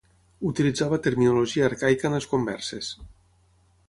Utilitzava 0.51 0.97
terminologia 1.07 1.67
arcaica 1.71 2.09
en 2.09 2.17
les 2.19 2.27
converses. 2.31 2.91